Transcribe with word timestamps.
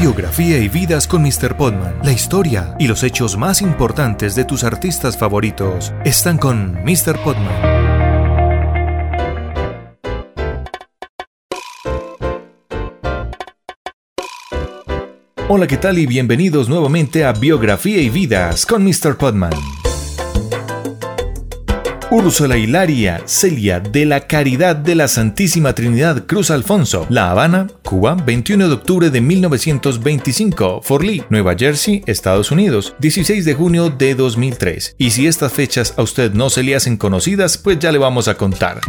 Biografía 0.00 0.56
y 0.56 0.70
vidas 0.70 1.06
con 1.06 1.20
Mr. 1.22 1.58
Podman. 1.58 1.98
La 2.02 2.10
historia 2.10 2.74
y 2.78 2.88
los 2.88 3.02
hechos 3.02 3.36
más 3.36 3.60
importantes 3.60 4.34
de 4.34 4.46
tus 4.46 4.64
artistas 4.64 5.18
favoritos 5.18 5.92
están 6.06 6.38
con 6.38 6.72
Mr. 6.84 7.22
Podman. 7.22 7.52
Hola, 15.50 15.66
¿qué 15.66 15.76
tal? 15.76 15.98
Y 15.98 16.06
bienvenidos 16.06 16.70
nuevamente 16.70 17.26
a 17.26 17.34
Biografía 17.34 18.00
y 18.00 18.08
Vidas 18.08 18.64
con 18.64 18.82
Mr. 18.82 19.18
Podman. 19.18 19.52
Úrsula 22.12 22.58
Hilaria 22.58 23.22
Celia 23.24 23.78
de 23.78 24.04
la 24.04 24.26
Caridad 24.26 24.74
de 24.74 24.96
la 24.96 25.06
Santísima 25.06 25.74
Trinidad 25.74 26.26
Cruz 26.26 26.50
Alfonso, 26.50 27.06
La 27.08 27.30
Habana, 27.30 27.68
Cuba, 27.84 28.14
21 28.14 28.66
de 28.66 28.74
octubre 28.74 29.10
de 29.10 29.20
1925, 29.20 30.80
Fort 30.82 31.04
Lee, 31.04 31.22
Nueva 31.30 31.54
Jersey, 31.56 32.02
Estados 32.06 32.50
Unidos, 32.50 32.96
16 32.98 33.44
de 33.44 33.54
junio 33.54 33.90
de 33.90 34.16
2003. 34.16 34.96
Y 34.98 35.10
si 35.10 35.28
estas 35.28 35.52
fechas 35.52 35.94
a 35.96 36.02
usted 36.02 36.32
no 36.32 36.50
se 36.50 36.64
le 36.64 36.74
hacen 36.74 36.96
conocidas, 36.96 37.56
pues 37.58 37.78
ya 37.78 37.92
le 37.92 37.98
vamos 37.98 38.26
a 38.26 38.34
contar 38.34 38.80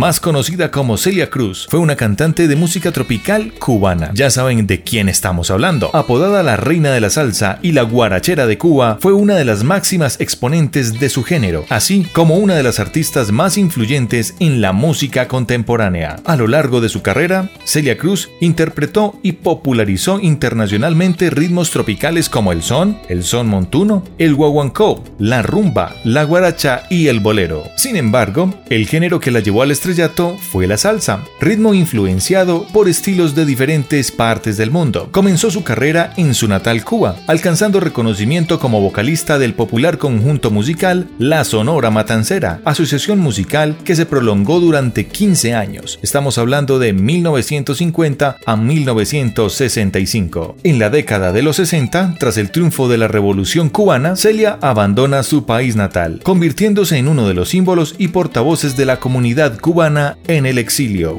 más 0.00 0.18
conocida 0.18 0.70
como 0.70 0.96
Celia 0.96 1.28
Cruz, 1.28 1.66
fue 1.68 1.78
una 1.78 1.94
cantante 1.94 2.48
de 2.48 2.56
música 2.56 2.90
tropical 2.90 3.52
cubana. 3.58 4.10
Ya 4.14 4.30
saben 4.30 4.66
de 4.66 4.82
quién 4.82 5.10
estamos 5.10 5.50
hablando. 5.50 5.94
Apodada 5.94 6.42
la 6.42 6.56
reina 6.56 6.90
de 6.90 7.02
la 7.02 7.10
salsa 7.10 7.58
y 7.60 7.72
la 7.72 7.82
guarachera 7.82 8.46
de 8.46 8.56
Cuba, 8.56 8.96
fue 8.98 9.12
una 9.12 9.34
de 9.34 9.44
las 9.44 9.62
máximas 9.62 10.18
exponentes 10.18 10.98
de 10.98 11.10
su 11.10 11.22
género, 11.22 11.66
así 11.68 12.06
como 12.14 12.36
una 12.36 12.54
de 12.54 12.62
las 12.62 12.80
artistas 12.80 13.30
más 13.30 13.58
influyentes 13.58 14.36
en 14.40 14.62
la 14.62 14.72
música 14.72 15.28
contemporánea. 15.28 16.16
A 16.24 16.34
lo 16.34 16.46
largo 16.46 16.80
de 16.80 16.88
su 16.88 17.02
carrera, 17.02 17.50
Celia 17.64 17.98
Cruz 17.98 18.30
interpretó 18.40 19.20
y 19.22 19.32
popularizó 19.32 20.18
internacionalmente 20.18 21.28
ritmos 21.28 21.68
tropicales 21.72 22.30
como 22.30 22.52
el 22.52 22.62
son, 22.62 22.96
el 23.10 23.22
son 23.22 23.48
montuno, 23.48 24.04
el 24.16 24.34
guaguancó, 24.34 25.04
la 25.18 25.42
rumba, 25.42 25.94
la 26.04 26.24
guaracha 26.24 26.84
y 26.88 27.08
el 27.08 27.20
bolero. 27.20 27.64
Sin 27.76 27.96
embargo, 27.96 28.54
el 28.70 28.86
género 28.86 29.20
que 29.20 29.30
la 29.30 29.40
llevó 29.40 29.60
al 29.60 29.70
estrellato 29.90 30.38
fue 30.38 30.68
la 30.68 30.76
salsa, 30.76 31.24
ritmo 31.40 31.74
influenciado 31.74 32.64
por 32.72 32.88
estilos 32.88 33.34
de 33.34 33.44
diferentes 33.44 34.12
partes 34.12 34.56
del 34.56 34.70
mundo. 34.70 35.08
Comenzó 35.10 35.50
su 35.50 35.64
carrera 35.64 36.12
en 36.16 36.34
su 36.34 36.46
natal 36.46 36.84
Cuba, 36.84 37.16
alcanzando 37.26 37.80
reconocimiento 37.80 38.60
como 38.60 38.80
vocalista 38.80 39.36
del 39.38 39.54
popular 39.54 39.98
conjunto 39.98 40.52
musical 40.52 41.08
La 41.18 41.42
Sonora 41.42 41.90
Matancera, 41.90 42.60
asociación 42.64 43.18
musical 43.18 43.76
que 43.84 43.96
se 43.96 44.06
prolongó 44.06 44.60
durante 44.60 45.06
15 45.06 45.54
años. 45.54 45.98
Estamos 46.02 46.38
hablando 46.38 46.78
de 46.78 46.92
1950 46.92 48.36
a 48.46 48.56
1965. 48.56 50.56
En 50.62 50.78
la 50.78 50.90
década 50.90 51.32
de 51.32 51.42
los 51.42 51.56
60, 51.56 52.14
tras 52.20 52.36
el 52.36 52.52
triunfo 52.52 52.88
de 52.88 52.98
la 52.98 53.08
Revolución 53.08 53.70
cubana, 53.70 54.14
Celia 54.14 54.56
abandona 54.60 55.24
su 55.24 55.46
país 55.46 55.74
natal, 55.74 56.20
convirtiéndose 56.22 56.96
en 56.96 57.08
uno 57.08 57.26
de 57.26 57.34
los 57.34 57.48
símbolos 57.48 57.96
y 57.98 58.06
portavoces 58.08 58.76
de 58.76 58.86
la 58.86 59.00
comunidad 59.00 59.58
cubana 59.58 59.79
en 60.26 60.44
el 60.44 60.58
exilio. 60.58 61.16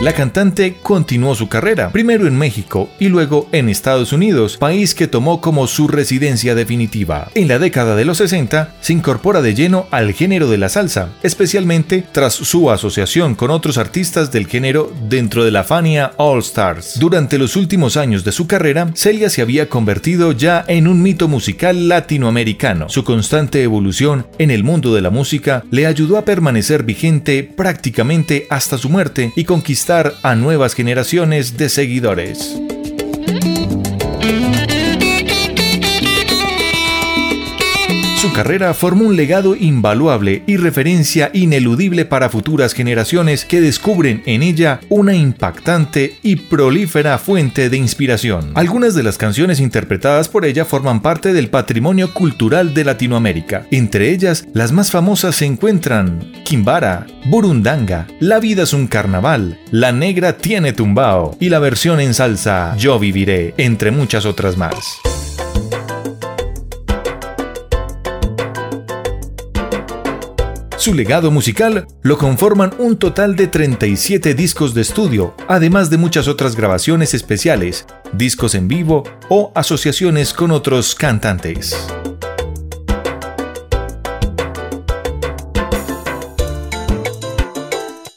La 0.00 0.14
cantante 0.14 0.76
continuó 0.82 1.34
su 1.34 1.50
carrera, 1.50 1.90
primero 1.90 2.26
en 2.26 2.34
México 2.34 2.88
y 2.98 3.08
luego 3.08 3.50
en 3.52 3.68
Estados 3.68 4.14
Unidos, 4.14 4.56
país 4.56 4.94
que 4.94 5.08
tomó 5.08 5.42
como 5.42 5.66
su 5.66 5.88
residencia 5.88 6.54
definitiva. 6.54 7.28
En 7.34 7.48
la 7.48 7.58
década 7.58 7.94
de 7.96 8.06
los 8.06 8.16
60 8.16 8.76
se 8.80 8.94
incorpora 8.94 9.42
de 9.42 9.54
lleno 9.54 9.88
al 9.90 10.14
género 10.14 10.48
de 10.48 10.56
la 10.56 10.70
salsa, 10.70 11.10
especialmente 11.22 12.02
tras 12.12 12.32
su 12.32 12.70
asociación 12.70 13.34
con 13.34 13.50
otros 13.50 13.76
artistas 13.76 14.32
del 14.32 14.46
género 14.46 14.90
dentro 15.10 15.44
de 15.44 15.50
la 15.50 15.64
Fania 15.64 16.12
All 16.16 16.38
Stars. 16.38 16.98
Durante 16.98 17.36
los 17.36 17.54
últimos 17.54 17.98
años 17.98 18.24
de 18.24 18.32
su 18.32 18.46
carrera, 18.46 18.90
Celia 18.94 19.28
se 19.28 19.42
había 19.42 19.68
convertido 19.68 20.32
ya 20.32 20.64
en 20.66 20.88
un 20.88 21.02
mito 21.02 21.28
musical 21.28 21.88
latinoamericano. 21.88 22.88
Su 22.88 23.04
constante 23.04 23.62
evolución 23.62 24.26
en 24.38 24.50
el 24.50 24.64
mundo 24.64 24.94
de 24.94 25.02
la 25.02 25.10
música 25.10 25.62
le 25.70 25.84
ayudó 25.84 26.16
a 26.16 26.24
permanecer 26.24 26.84
vigente 26.84 27.42
prácticamente 27.42 28.46
hasta 28.48 28.78
su 28.78 28.88
muerte 28.88 29.34
y 29.36 29.44
conquistar 29.44 29.89
a 29.90 30.36
nuevas 30.36 30.74
generaciones 30.74 31.56
de 31.56 31.68
seguidores. 31.68 32.60
Su 38.20 38.34
carrera 38.34 38.74
formó 38.74 39.06
un 39.06 39.16
legado 39.16 39.56
invaluable 39.56 40.42
y 40.46 40.58
referencia 40.58 41.30
ineludible 41.32 42.04
para 42.04 42.28
futuras 42.28 42.74
generaciones 42.74 43.46
que 43.46 43.62
descubren 43.62 44.22
en 44.26 44.42
ella 44.42 44.80
una 44.90 45.14
impactante 45.14 46.18
y 46.22 46.36
prolífera 46.36 47.16
fuente 47.16 47.70
de 47.70 47.78
inspiración. 47.78 48.52
Algunas 48.56 48.94
de 48.94 49.04
las 49.04 49.16
canciones 49.16 49.58
interpretadas 49.58 50.28
por 50.28 50.44
ella 50.44 50.66
forman 50.66 51.00
parte 51.00 51.32
del 51.32 51.48
patrimonio 51.48 52.12
cultural 52.12 52.74
de 52.74 52.84
Latinoamérica. 52.84 53.66
Entre 53.70 54.10
ellas, 54.10 54.44
las 54.52 54.70
más 54.70 54.90
famosas 54.90 55.36
se 55.36 55.46
encuentran 55.46 56.30
Kimbara, 56.44 57.06
Burundanga, 57.24 58.06
La 58.20 58.38
vida 58.38 58.64
es 58.64 58.74
un 58.74 58.86
carnaval, 58.86 59.58
La 59.70 59.92
negra 59.92 60.36
tiene 60.36 60.74
tumbao 60.74 61.38
y 61.40 61.48
la 61.48 61.58
versión 61.58 62.00
en 62.00 62.12
salsa 62.12 62.76
Yo 62.76 62.98
viviré, 62.98 63.54
entre 63.56 63.90
muchas 63.90 64.26
otras 64.26 64.58
más. 64.58 65.00
Su 70.80 70.94
legado 70.94 71.30
musical 71.30 71.86
lo 72.00 72.16
conforman 72.16 72.72
un 72.78 72.96
total 72.96 73.36
de 73.36 73.48
37 73.48 74.32
discos 74.32 74.72
de 74.72 74.80
estudio, 74.80 75.34
además 75.46 75.90
de 75.90 75.98
muchas 75.98 76.26
otras 76.26 76.56
grabaciones 76.56 77.12
especiales, 77.12 77.84
discos 78.14 78.54
en 78.54 78.66
vivo 78.66 79.04
o 79.28 79.52
asociaciones 79.54 80.32
con 80.32 80.50
otros 80.50 80.94
cantantes. 80.94 81.76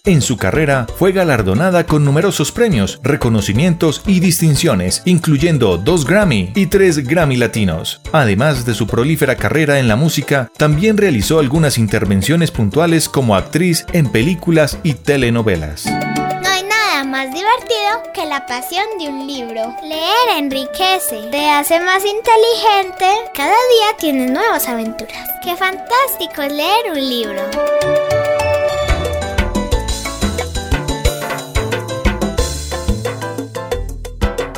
En 0.05 0.21
su 0.21 0.35
carrera 0.35 0.85
fue 0.97 1.13
galardonada 1.13 1.85
con 1.85 2.03
numerosos 2.03 2.51
premios, 2.51 2.99
reconocimientos 3.03 4.01
y 4.05 4.19
distinciones, 4.19 5.01
incluyendo 5.05 5.77
dos 5.77 6.05
Grammy 6.05 6.51
y 6.55 6.65
tres 6.65 7.07
Grammy 7.07 7.37
Latinos. 7.37 8.01
Además 8.11 8.65
de 8.65 8.73
su 8.73 8.85
prolífera 8.85 9.37
carrera 9.37 9.79
en 9.79 9.87
la 9.87 9.95
música, 9.95 10.51
también 10.57 10.97
realizó 10.97 11.39
algunas 11.39 11.77
intervenciones 11.77 12.51
puntuales 12.51 13.07
como 13.07 13.37
actriz 13.37 13.85
en 13.93 14.11
películas 14.11 14.77
y 14.83 14.95
telenovelas 14.95 15.85
No 15.85 16.49
hay 16.49 16.63
nada 16.63 17.05
más 17.05 17.27
divertido 17.27 18.11
que 18.13 18.25
la 18.25 18.45
pasión 18.45 18.83
de 18.99 19.07
un 19.07 19.25
libro. 19.25 19.73
Leer 19.83 20.37
enriquece, 20.37 21.29
te 21.31 21.49
hace 21.49 21.79
más 21.79 22.03
inteligente, 22.03 23.31
cada 23.33 23.47
día 23.47 23.97
tienes 23.99 24.31
nuevas 24.31 24.67
aventuras. 24.67 25.29
Qué 25.41 25.55
fantástico 25.55 26.41
leer 26.41 26.91
un 26.91 26.99
libro. 26.99 28.22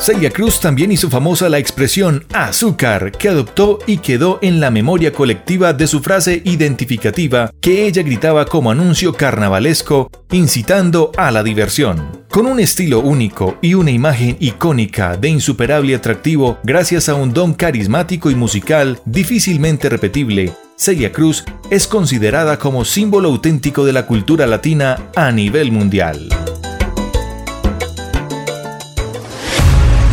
Celia 0.05 0.29
Cruz 0.29 0.59
también 0.59 0.91
hizo 0.91 1.09
famosa 1.09 1.49
la 1.49 1.57
expresión 1.57 2.25
azúcar, 2.31 3.11
que 3.11 3.27
adoptó 3.27 3.79
y 3.87 3.97
quedó 3.97 4.37
en 4.43 4.59
la 4.59 4.69
memoria 4.69 5.11
colectiva 5.11 5.73
de 5.73 5.87
su 5.87 5.99
frase 5.99 6.43
identificativa 6.45 7.51
que 7.59 7.87
ella 7.87 8.03
gritaba 8.03 8.45
como 8.45 8.69
anuncio 8.69 9.13
carnavalesco, 9.13 10.11
incitando 10.29 11.11
a 11.17 11.31
la 11.31 11.41
diversión. 11.41 12.23
Con 12.29 12.45
un 12.45 12.59
estilo 12.59 12.99
único 12.99 13.57
y 13.63 13.73
una 13.73 13.89
imagen 13.89 14.37
icónica 14.39 15.17
de 15.17 15.29
insuperable 15.29 15.95
atractivo 15.95 16.59
gracias 16.61 17.09
a 17.09 17.15
un 17.15 17.33
don 17.33 17.55
carismático 17.55 18.29
y 18.29 18.35
musical 18.35 18.99
difícilmente 19.05 19.89
repetible, 19.89 20.53
Celia 20.77 21.11
Cruz 21.11 21.45
es 21.71 21.87
considerada 21.87 22.59
como 22.59 22.85
símbolo 22.85 23.29
auténtico 23.29 23.83
de 23.83 23.93
la 23.93 24.05
cultura 24.05 24.45
latina 24.45 25.09
a 25.15 25.31
nivel 25.31 25.71
mundial. 25.71 26.29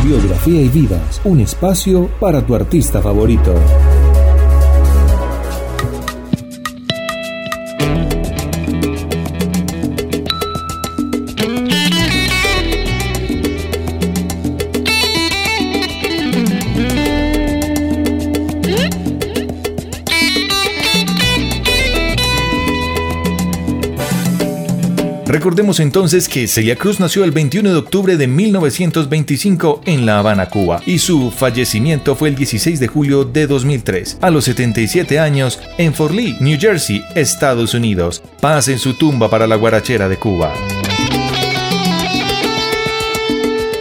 Biografía 0.04 0.60
y 0.60 0.68
vidas, 0.68 1.20
un 1.24 1.38
espacio 1.38 2.08
para 2.18 2.44
tu 2.44 2.56
artista 2.56 3.00
favorito. 3.00 3.54
Recordemos 25.32 25.80
entonces 25.80 26.28
que 26.28 26.46
Celia 26.46 26.76
Cruz 26.76 27.00
nació 27.00 27.24
el 27.24 27.30
21 27.30 27.70
de 27.70 27.78
octubre 27.78 28.18
de 28.18 28.26
1925 28.26 29.80
en 29.86 30.04
La 30.04 30.18
Habana, 30.18 30.50
Cuba, 30.50 30.82
y 30.84 30.98
su 30.98 31.30
fallecimiento 31.30 32.14
fue 32.14 32.28
el 32.28 32.34
16 32.34 32.78
de 32.78 32.86
julio 32.86 33.24
de 33.24 33.46
2003, 33.46 34.18
a 34.20 34.28
los 34.28 34.44
77 34.44 35.18
años, 35.18 35.58
en 35.78 35.94
Fort 35.94 36.12
Lee, 36.12 36.36
New 36.40 36.58
Jersey, 36.60 37.02
Estados 37.14 37.72
Unidos. 37.72 38.22
Paz 38.42 38.68
en 38.68 38.78
su 38.78 38.92
tumba 38.92 39.30
para 39.30 39.46
la 39.46 39.56
guarachera 39.56 40.06
de 40.06 40.18
Cuba. 40.18 40.52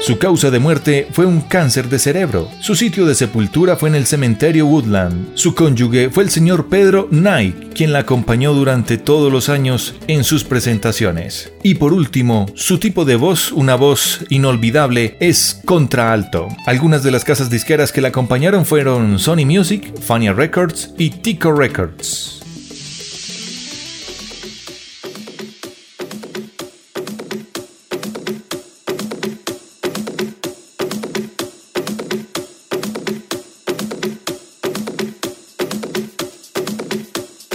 Su 0.01 0.17
causa 0.17 0.49
de 0.49 0.57
muerte 0.57 1.07
fue 1.11 1.27
un 1.27 1.41
cáncer 1.41 1.87
de 1.87 1.99
cerebro. 1.99 2.49
Su 2.59 2.73
sitio 2.73 3.05
de 3.05 3.13
sepultura 3.13 3.75
fue 3.75 3.87
en 3.89 3.93
el 3.93 4.07
cementerio 4.07 4.65
Woodland. 4.65 5.27
Su 5.35 5.53
cónyuge 5.53 6.09
fue 6.09 6.23
el 6.23 6.31
señor 6.31 6.69
Pedro 6.69 7.07
Knight, 7.09 7.75
quien 7.75 7.93
la 7.93 7.99
acompañó 7.99 8.55
durante 8.55 8.97
todos 8.97 9.31
los 9.31 9.47
años 9.47 9.93
en 10.07 10.23
sus 10.23 10.43
presentaciones. 10.43 11.53
Y 11.61 11.75
por 11.75 11.93
último, 11.93 12.47
su 12.55 12.79
tipo 12.79 13.05
de 13.05 13.15
voz, 13.15 13.51
una 13.51 13.75
voz 13.75 14.25
inolvidable, 14.29 15.17
es 15.19 15.61
contraalto. 15.65 16.47
Algunas 16.65 17.03
de 17.03 17.11
las 17.11 17.23
casas 17.23 17.51
disqueras 17.51 17.91
que 17.91 18.01
la 18.01 18.07
acompañaron 18.07 18.65
fueron 18.65 19.19
Sony 19.19 19.45
Music, 19.45 19.93
Fania 20.01 20.33
Records 20.33 20.95
y 20.97 21.11
Tico 21.11 21.51
Records. 21.51 22.40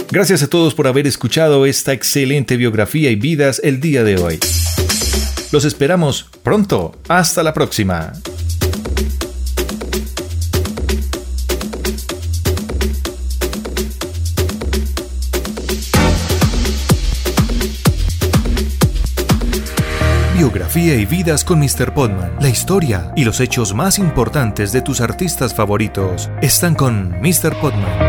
Gracias 0.09 0.41
a 0.41 0.47
todos 0.47 0.73
por 0.73 0.87
haber 0.87 1.05
escuchado 1.05 1.65
esta 1.65 1.91
excelente 1.91 2.55
biografía 2.55 3.11
y 3.11 3.15
vidas 3.15 3.59
el 3.63 3.81
día 3.81 4.05
de 4.05 4.17
hoy. 4.17 4.39
Los 5.51 5.65
esperamos 5.65 6.29
pronto. 6.43 6.95
Hasta 7.09 7.43
la 7.43 7.53
próxima. 7.53 8.13
Biografía 20.33 20.95
y 20.95 21.05
vidas 21.05 21.43
con 21.43 21.59
Mr. 21.59 21.93
Podman. 21.93 22.37
La 22.39 22.47
historia 22.47 23.11
y 23.17 23.25
los 23.25 23.41
hechos 23.41 23.73
más 23.73 23.99
importantes 23.99 24.71
de 24.71 24.81
tus 24.81 25.01
artistas 25.01 25.53
favoritos 25.53 26.29
están 26.41 26.75
con 26.75 27.11
Mr. 27.21 27.59
Podman. 27.59 28.06